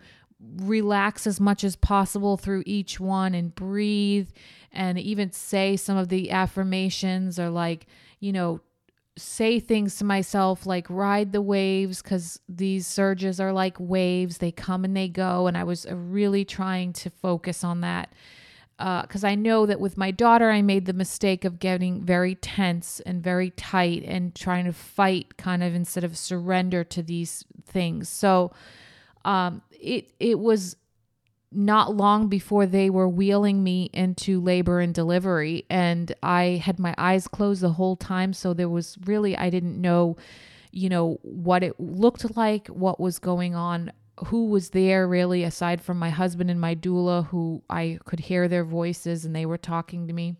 [0.57, 4.29] relax as much as possible through each one and breathe
[4.71, 7.87] and even say some of the affirmations or like,
[8.19, 8.59] you know,
[9.15, 14.39] say things to myself like ride the waves because these surges are like waves.
[14.39, 18.11] They come and they go and i was really trying to focus on that
[18.77, 22.33] because uh, i know that with my daughter i made the mistake of getting very
[22.33, 27.45] tense and very tight and trying to fight kind of instead of surrender to these
[27.65, 28.09] things.
[28.09, 28.51] So
[29.25, 30.75] um, it it was
[31.51, 36.95] not long before they were wheeling me into labor and delivery and I had my
[36.97, 40.17] eyes closed the whole time so there was really I didn't know
[40.71, 43.91] you know what it looked like what was going on
[44.27, 48.47] who was there really aside from my husband and my doula who I could hear
[48.47, 50.35] their voices and they were talking to me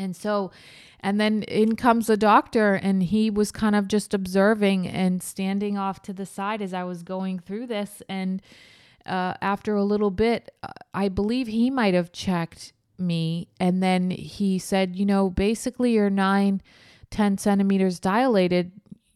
[0.00, 0.50] and so,
[1.00, 5.78] and then in comes the doctor, and he was kind of just observing and standing
[5.78, 8.02] off to the side as I was going through this.
[8.08, 8.42] And
[9.06, 10.54] uh, after a little bit,
[10.92, 13.48] I believe he might have checked me.
[13.58, 16.60] And then he said, you know, basically you're nine,
[17.10, 18.72] 10 centimeters dilated.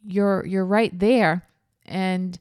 [0.06, 1.46] You're, you're right there.
[1.86, 2.38] And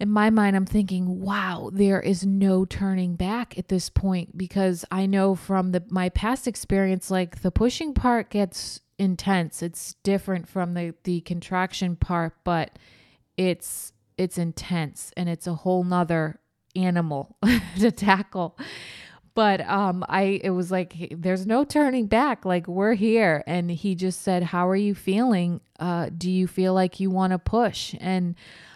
[0.00, 4.82] in my mind, I'm thinking, wow, there is no turning back at this point because
[4.90, 9.62] I know from the my past experience, like the pushing part gets intense.
[9.62, 12.78] It's different from the the contraction part, but
[13.36, 16.40] it's it's intense and it's a whole nother
[16.74, 17.36] animal
[17.78, 18.56] to tackle.
[19.34, 22.46] But um i it was like there's no turning back.
[22.46, 23.44] Like we're here.
[23.46, 25.60] And he just said how are you feeling?
[25.78, 27.94] Uh do you feel like you want to push?
[28.00, 28.34] And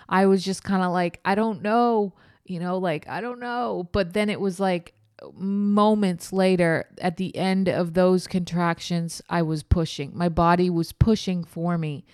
[0.08, 2.12] i was just kind of like i don't know
[2.44, 4.94] you know like i don't know but then it was like
[5.32, 11.44] moments later at the end of those contractions i was pushing my body was pushing
[11.44, 12.04] for me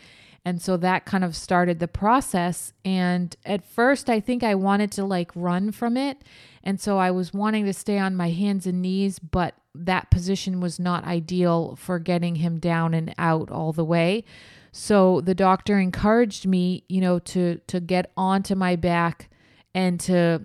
[0.45, 2.73] and so that kind of started the process.
[2.85, 6.19] And at first, I think I wanted to like run from it.
[6.65, 10.61] And so I was wanting to stay on my hands and knees, but that position
[10.61, 14.25] was not ideal for getting him down and out all the way.
[14.73, 19.31] So the doctor encouraged me, you know, to to get onto my back
[19.75, 20.45] and to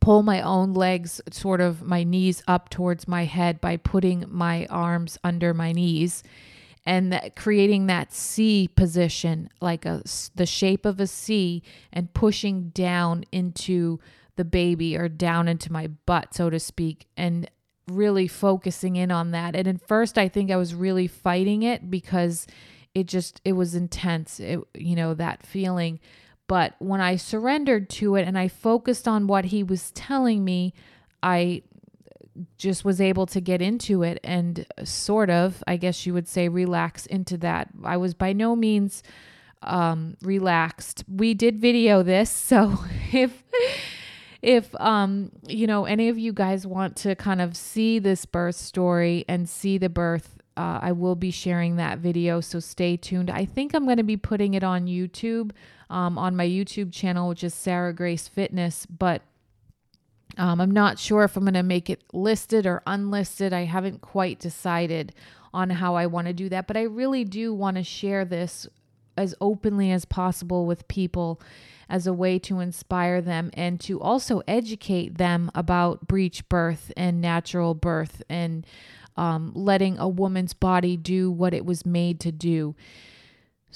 [0.00, 4.66] pull my own legs sort of my knees up towards my head by putting my
[4.66, 6.22] arms under my knees
[6.84, 10.02] and that creating that C position, like a,
[10.36, 11.62] the shape of a C,
[11.92, 13.98] and pushing down into
[14.36, 17.50] the baby or down into my butt, so to speak, and
[17.88, 19.56] really focusing in on that.
[19.56, 22.46] And at first, I think I was really fighting it because
[22.96, 26.00] it just it was intense, it, you know, that feeling.
[26.46, 30.72] But when I surrendered to it and I focused on what he was telling me,
[31.22, 31.62] I
[32.56, 36.48] just was able to get into it and sort of, I guess you would say,
[36.48, 37.68] relax into that.
[37.84, 39.02] I was by no means
[39.60, 41.04] um, relaxed.
[41.06, 42.78] We did video this, so
[43.12, 43.44] if
[44.40, 48.54] if um you know any of you guys want to kind of see this birth
[48.54, 53.30] story and see the birth uh, I will be sharing that video, so stay tuned.
[53.30, 55.50] I think I'm going to be putting it on YouTube,
[55.90, 58.86] um, on my YouTube channel, which is Sarah Grace Fitness.
[58.86, 59.22] But
[60.38, 63.52] um, I'm not sure if I'm going to make it listed or unlisted.
[63.52, 65.14] I haven't quite decided
[65.52, 68.66] on how I want to do that, but I really do want to share this
[69.16, 71.40] as openly as possible with people
[71.88, 77.20] as a way to inspire them and to also educate them about breech birth and
[77.20, 78.66] natural birth and
[79.16, 82.74] um, letting a woman's body do what it was made to do.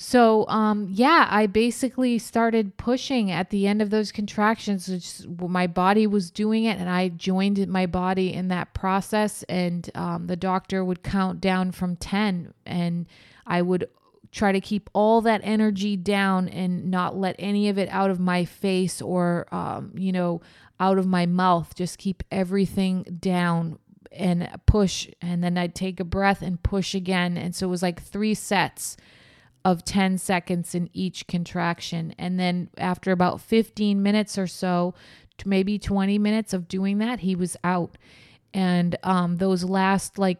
[0.03, 4.89] So, um, yeah, I basically started pushing at the end of those contractions.
[4.89, 9.43] Which my body was doing it, and I joined my body in that process.
[9.43, 13.07] And um, the doctor would count down from 10, and
[13.47, 13.91] I would
[14.33, 18.19] try to keep all that energy down and not let any of it out of
[18.19, 20.41] my face or, um, you know,
[20.79, 21.75] out of my mouth.
[21.75, 23.79] Just keep everything down
[24.13, 25.09] and push.
[25.21, 27.37] And then I'd take a breath and push again.
[27.37, 28.97] And so it was like three sets
[29.65, 32.15] of 10 seconds in each contraction.
[32.19, 34.95] And then after about 15 minutes or so,
[35.45, 37.97] maybe 20 minutes of doing that, he was out.
[38.53, 40.39] And um, those last like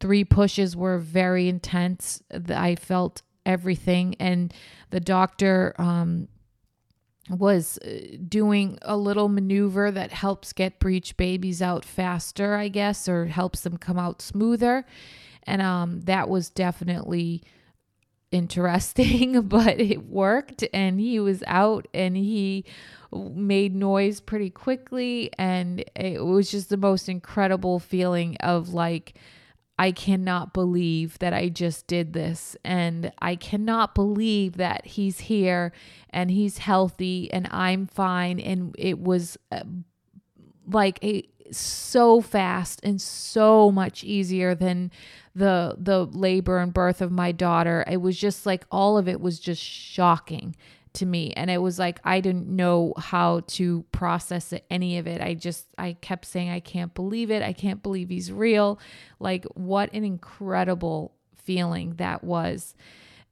[0.00, 2.22] three pushes were very intense.
[2.48, 4.16] I felt everything.
[4.18, 4.52] And
[4.90, 6.28] the doctor um,
[7.30, 13.08] was uh, doing a little maneuver that helps get breech babies out faster, I guess,
[13.08, 14.84] or helps them come out smoother.
[15.44, 17.42] And um, that was definitely
[18.30, 22.64] interesting, but it worked and he was out and he
[23.12, 29.14] made noise pretty quickly and it was just the most incredible feeling of like
[29.78, 32.56] I cannot believe that I just did this.
[32.64, 35.72] And I cannot believe that he's here
[36.10, 38.38] and he's healthy and I'm fine.
[38.38, 39.64] And it was uh,
[40.66, 44.90] like a so fast and so much easier than
[45.34, 47.84] the the labor and birth of my daughter.
[47.86, 50.56] It was just like all of it was just shocking
[50.94, 55.20] to me and it was like I didn't know how to process any of it.
[55.20, 57.42] I just I kept saying I can't believe it.
[57.42, 58.78] I can't believe he's real.
[59.18, 62.74] Like what an incredible feeling that was.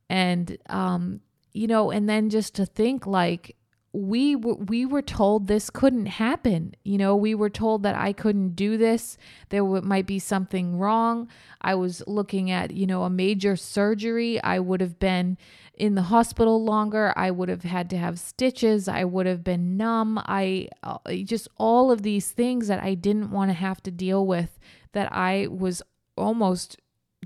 [0.08, 1.20] And um
[1.54, 3.56] you know, and then just to think like
[3.92, 6.74] we we were told this couldn't happen.
[6.82, 9.18] You know, we were told that I couldn't do this.
[9.50, 11.28] There w- might be something wrong.
[11.60, 14.42] I was looking at, you know, a major surgery.
[14.42, 15.36] I would have been
[15.82, 17.12] in the hospital longer.
[17.16, 18.86] I would have had to have stitches.
[18.86, 20.16] I would have been numb.
[20.26, 24.24] I uh, just all of these things that I didn't want to have to deal
[24.24, 24.60] with
[24.92, 25.82] that I was
[26.16, 26.76] almost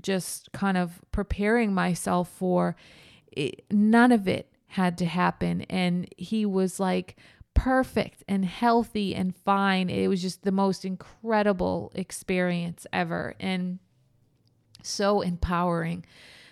[0.01, 2.75] just kind of preparing myself for.
[3.31, 5.61] It, none of it had to happen.
[5.69, 7.15] And he was like
[7.53, 9.87] perfect and healthy and fine.
[9.91, 13.77] It was just the most incredible experience ever and
[14.81, 16.05] so empowering.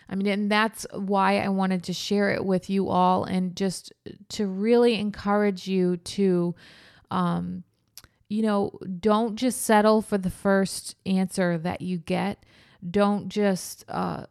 [0.10, 3.92] I mean, and that's why I wanted to share it with you all and just
[4.30, 6.56] to really encourage you to,
[7.10, 7.64] um,
[8.30, 12.46] you know, don't just settle for the first answer that you get.
[12.88, 14.26] Don't just uh,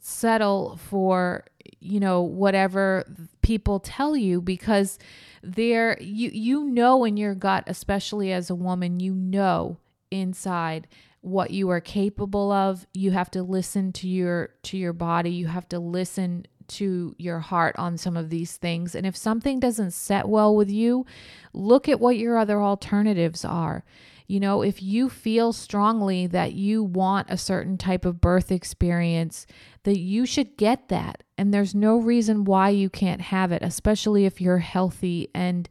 [0.00, 1.44] settle for,
[1.80, 3.04] you know, whatever
[3.42, 4.98] people tell you because
[5.42, 9.76] there you you know in your gut especially as a woman you know
[10.10, 10.88] inside
[11.24, 12.86] what you are capable of.
[12.92, 15.30] You have to listen to your to your body.
[15.30, 18.94] You have to listen to your heart on some of these things.
[18.94, 21.06] And if something doesn't set well with you
[21.52, 23.84] look at what your other alternatives are.
[24.26, 29.46] You know, if you feel strongly that you want a certain type of birth experience,
[29.82, 31.22] that you should get that.
[31.36, 35.68] And there's no reason why you can't have it, especially if you're healthy and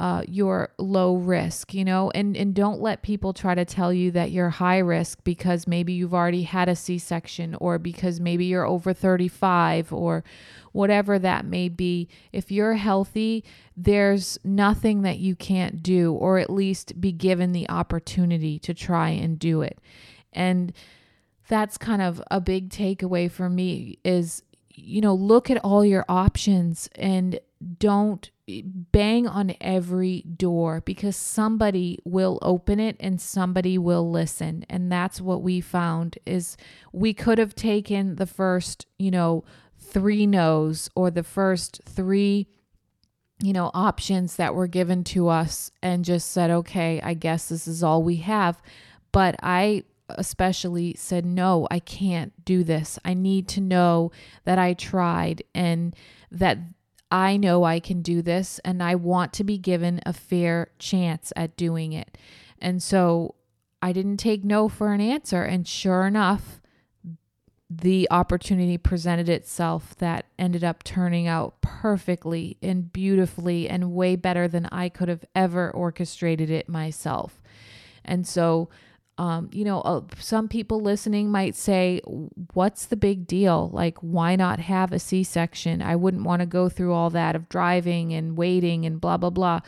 [0.00, 4.10] uh, you're low risk, you know, and, and don't let people try to tell you
[4.10, 8.46] that you're high risk because maybe you've already had a C section or because maybe
[8.46, 10.24] you're over 35 or
[10.72, 12.08] whatever that may be.
[12.32, 13.44] If you're healthy,
[13.76, 19.10] there's nothing that you can't do, or at least be given the opportunity to try
[19.10, 19.80] and do it.
[20.32, 20.72] And
[21.46, 26.06] that's kind of a big takeaway for me is you know look at all your
[26.08, 27.38] options and
[27.78, 28.30] don't
[28.92, 34.64] bang on every door because somebody will open it and somebody will listen.
[34.68, 36.56] And that's what we found is
[36.92, 39.44] we could have taken the first you know
[39.78, 42.46] 3 no's or the first 3
[43.42, 47.66] you know options that were given to us and just said okay I guess this
[47.66, 48.60] is all we have.
[49.12, 52.98] But I especially said no I can't do this.
[53.04, 54.12] I need to know
[54.44, 55.94] that I tried and
[56.30, 56.58] that
[57.10, 61.32] I know I can do this and I want to be given a fair chance
[61.34, 62.16] at doing it.
[62.58, 63.34] And so
[63.82, 65.42] I didn't take no for an answer.
[65.42, 66.60] And sure enough,
[67.68, 74.48] the opportunity presented itself that ended up turning out perfectly and beautifully and way better
[74.48, 77.40] than I could have ever orchestrated it myself.
[78.04, 78.68] And so
[79.20, 82.00] um, you know, uh, some people listening might say,
[82.54, 83.68] What's the big deal?
[83.70, 85.82] Like, why not have a C section?
[85.82, 89.28] I wouldn't want to go through all that of driving and waiting and blah, blah,
[89.28, 89.60] blah.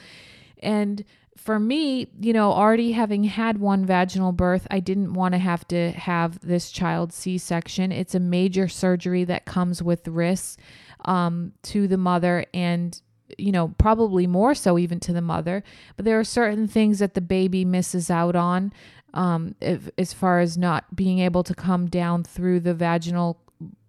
[0.62, 1.04] And
[1.36, 5.68] for me, you know, already having had one vaginal birth, I didn't want to have
[5.68, 7.92] to have this child C section.
[7.92, 10.56] It's a major surgery that comes with risks
[11.04, 12.98] um, to the mother and
[13.38, 15.64] you know, probably more so even to the mother.
[15.96, 18.72] But there are certain things that the baby misses out on
[19.14, 23.38] um, if, as far as not being able to come down through the vaginal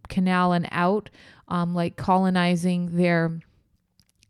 [0.09, 1.09] canal and out,
[1.47, 3.39] um, like colonizing their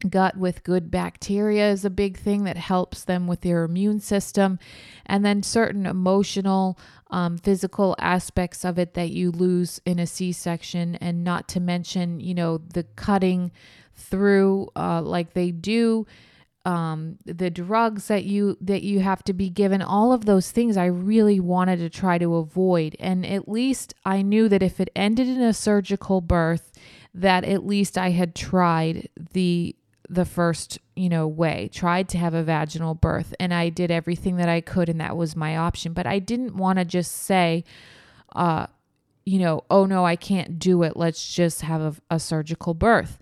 [0.10, 4.60] gut with good bacteria is a big thing that helps them with their immune system.
[5.06, 6.78] And then certain emotional,
[7.10, 11.60] um, physical aspects of it that you lose in a C section, and not to
[11.60, 13.52] mention, you know, the cutting
[13.96, 16.06] through uh, like they do
[16.66, 20.78] um, the drugs that you that you have to be given all of those things
[20.78, 22.95] i really wanted to try to avoid.
[22.99, 26.72] And at least i knew that if it ended in a surgical birth
[27.14, 29.76] that at least i had tried the
[30.09, 33.36] the first you know way tried to have a vaginal birth.
[33.39, 35.91] And i did everything that i could and that was my option.
[35.91, 37.66] But i didn't want to just say
[38.36, 38.68] uh
[39.26, 40.95] you know oh no i can't do it.
[40.95, 43.20] Let's just have a, a surgical birth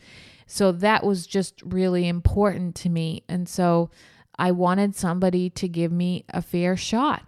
[0.53, 3.23] so that was just really important to me.
[3.29, 3.89] And so
[4.37, 7.23] I wanted somebody to give me a fair shot.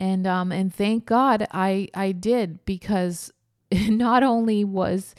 [0.00, 3.30] And um and thank God I I did because
[3.70, 5.14] not only was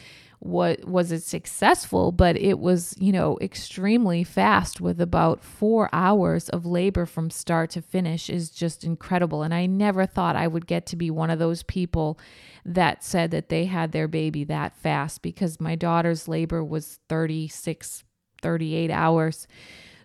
[0.46, 6.50] what was it successful, but it was, you know, extremely fast with about four hours
[6.50, 9.42] of labor from start to finish is just incredible.
[9.42, 12.20] And I never thought I would get to be one of those people
[12.64, 18.04] that said that they had their baby that fast because my daughter's labor was 36,
[18.44, 19.48] 38 hours.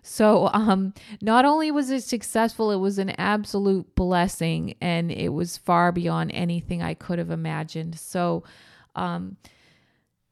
[0.01, 5.57] So, um, not only was it successful, it was an absolute blessing and it was
[5.57, 7.99] far beyond anything I could have imagined.
[7.99, 8.43] So,
[8.95, 9.37] um,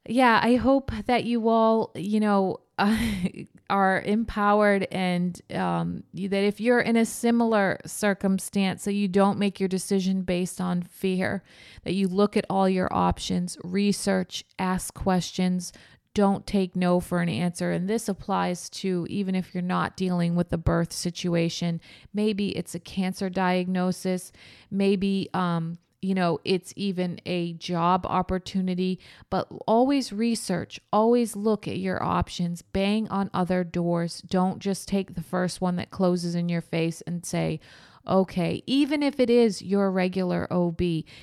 [0.08, 2.96] yeah, I hope that you all, you know, uh,
[3.70, 9.60] are empowered and um, that if you're in a similar circumstance, so you don't make
[9.60, 11.44] your decision based on fear,
[11.84, 15.72] that you look at all your options, research, ask questions,
[16.14, 17.70] don't take no for an answer.
[17.70, 21.80] And this applies to even if you're not dealing with the birth situation.
[22.12, 24.32] Maybe it's a cancer diagnosis,
[24.70, 28.98] maybe, um, you know, it's even a job opportunity,
[29.28, 34.22] but always research, always look at your options, bang on other doors.
[34.22, 37.60] Don't just take the first one that closes in your face and say,
[38.06, 40.80] okay, even if it is your regular OB,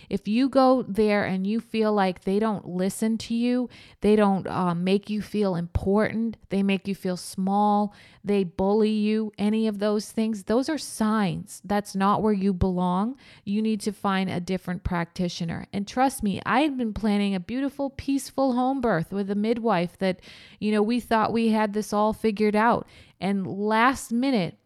[0.09, 3.69] if you go there and you feel like they don't listen to you,
[4.01, 9.31] they don't uh, make you feel important, they make you feel small, they bully you,
[9.37, 13.15] any of those things, those are signs that's not where you belong.
[13.43, 15.67] You need to find a different practitioner.
[15.73, 19.97] And trust me, I had been planning a beautiful, peaceful home birth with a midwife
[19.99, 20.19] that,
[20.59, 22.87] you know, we thought we had this all figured out.
[23.19, 24.57] And last minute,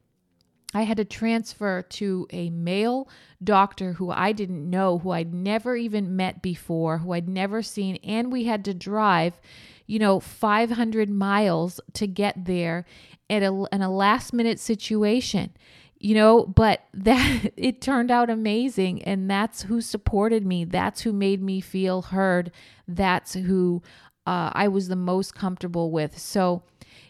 [0.74, 3.10] I had to transfer to a male
[3.44, 7.98] doctor who I didn't know, who I'd never even met before, who I'd never seen,
[7.98, 9.40] and we had to drive,
[9.86, 12.86] you know, 500 miles to get there
[13.30, 15.52] at a, in a last minute situation.
[16.04, 19.04] You know, but that it turned out amazing.
[19.04, 20.66] And that's who supported me.
[20.66, 22.52] That's who made me feel heard.
[22.88, 23.84] That's who
[24.26, 26.18] uh, I was the most comfortable with.
[26.18, 26.64] So,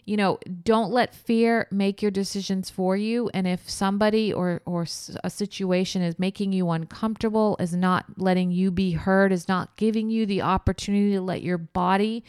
[0.04, 3.30] you know, don't let fear make your decisions for you.
[3.32, 4.86] And if somebody or or
[5.22, 10.10] a situation is making you uncomfortable, is not letting you be heard, is not giving
[10.10, 12.24] you the opportunity to let your body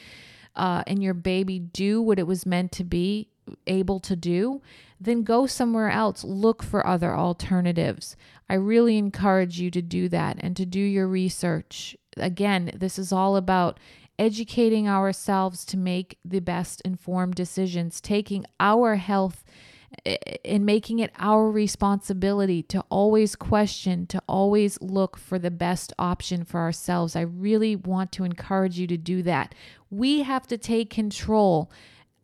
[0.55, 3.27] uh, and your baby do what it was meant to be
[3.67, 4.61] able to do,
[4.99, 6.23] then go somewhere else.
[6.23, 8.15] Look for other alternatives.
[8.49, 11.97] I really encourage you to do that and to do your research.
[12.17, 13.79] Again, this is all about
[14.23, 19.43] educating ourselves to make the best informed decisions, taking our health
[20.05, 20.15] eh,
[20.45, 26.45] and making it our responsibility to always question, to always look for the best option
[26.45, 27.17] for ourselves.
[27.17, 29.53] I really want to encourage you to do that.
[29.89, 31.69] We have to take control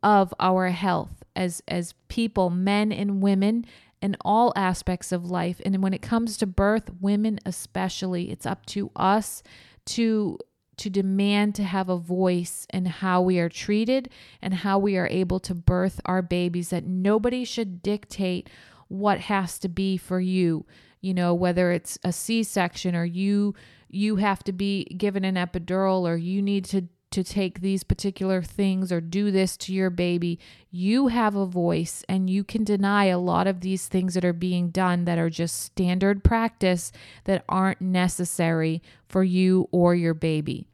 [0.02, 3.66] of our health as as people, men and women
[4.02, 5.60] in all aspects of life.
[5.66, 9.44] And when it comes to birth, women especially, it's up to us
[9.88, 10.40] to
[10.80, 14.10] to demand to have a voice in how we are treated
[14.42, 18.50] and how we are able to birth our babies, that nobody should dictate
[18.88, 20.66] what has to be for you
[21.02, 23.54] you know whether it's a c-section or you
[23.90, 28.44] you have to be given an epidural or you need to to take these particular
[28.44, 30.40] things or do this to your baby.
[30.70, 34.32] You have a voice and you can deny a lot of these things that are
[34.32, 36.92] being done that are just standard practice
[37.24, 40.68] that aren't necessary for you or your baby.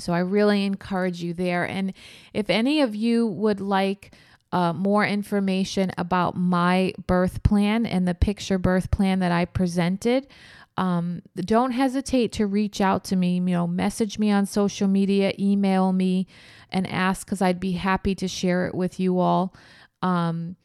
[0.00, 1.64] So I really encourage you there.
[1.64, 1.92] And
[2.32, 4.14] if any of you would like
[4.52, 10.28] uh, more information about my birth plan and the picture birth plan that I presented,
[10.76, 13.34] um, don't hesitate to reach out to me.
[13.36, 16.26] You know, message me on social media, email me,
[16.70, 19.54] and ask because I'd be happy to share it with you all.
[20.02, 20.56] Um,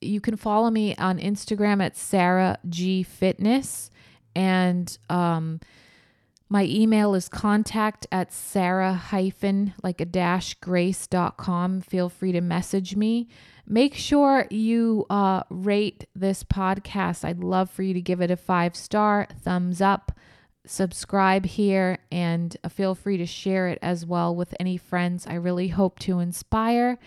[0.00, 3.90] you can follow me on Instagram at Sarah G Fitness,
[4.34, 5.60] and um,
[6.48, 8.94] my email is contact at sarah
[9.82, 11.80] like a dash grace.com.
[11.82, 13.28] Feel free to message me.
[13.66, 17.24] Make sure you uh, rate this podcast.
[17.24, 20.12] I'd love for you to give it a five star, thumbs up,
[20.64, 25.26] subscribe here, and uh, feel free to share it as well with any friends.
[25.26, 26.98] I really hope to inspire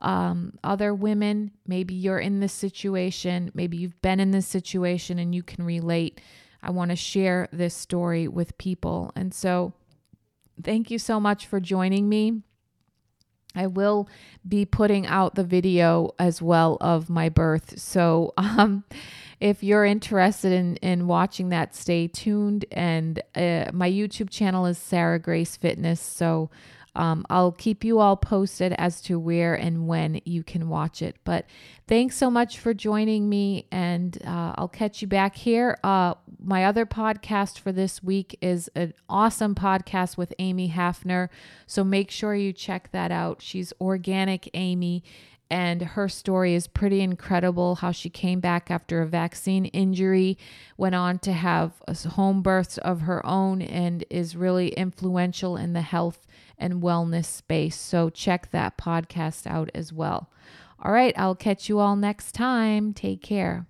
[0.00, 1.52] um, other women.
[1.66, 6.20] Maybe you're in this situation, maybe you've been in this situation and you can relate.
[6.62, 9.12] I want to share this story with people.
[9.14, 9.72] And so,
[10.62, 12.42] thank you so much for joining me.
[13.54, 14.08] I will
[14.46, 17.78] be putting out the video as well of my birth.
[17.78, 18.84] So, um,
[19.40, 22.64] if you're interested in, in watching that, stay tuned.
[22.72, 26.00] And uh, my YouTube channel is Sarah Grace Fitness.
[26.00, 26.50] So,
[26.98, 31.16] um, I'll keep you all posted as to where and when you can watch it.
[31.22, 31.46] But
[31.86, 35.78] thanks so much for joining me, and uh, I'll catch you back here.
[35.84, 41.28] Uh, my other podcast for this week is an awesome podcast with Amy Hafner.
[41.68, 43.40] So make sure you check that out.
[43.40, 45.04] She's Organic Amy,
[45.50, 50.36] and her story is pretty incredible how she came back after a vaccine injury
[50.76, 51.72] went on to have
[52.10, 56.26] home births of her own and is really influential in the health
[56.58, 57.76] and wellness space.
[57.76, 60.28] So check that podcast out as well.
[60.80, 62.92] All right, I'll catch you all next time.
[62.92, 63.67] Take care.